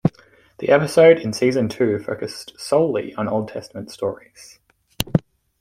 The 0.57 0.69
episodes 0.69 1.21
in 1.23 1.31
Season 1.31 1.69
Two 1.69 1.99
focused 1.99 2.59
solely 2.59 3.13
on 3.13 3.27
Old 3.27 3.49
Testament 3.49 3.91
stories. 3.91 4.57